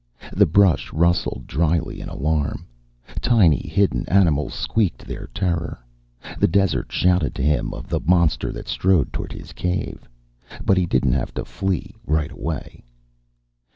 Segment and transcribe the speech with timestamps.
[0.33, 2.65] The brush rustled dryly in alarm,
[3.21, 5.79] tiny hidden animals squeaked their terror,
[6.39, 10.09] the desert shouted to him of the monster that strode toward his cave.
[10.65, 12.83] But he didn't have to flee right away.